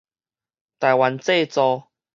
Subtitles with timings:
[0.79, 1.91] 台灣製造